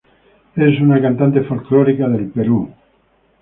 [0.55, 2.73] Es una cantante folclórica del Perú.